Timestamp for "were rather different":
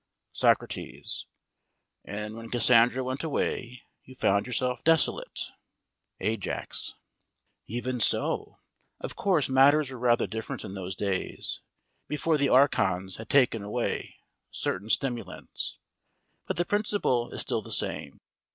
9.91-10.65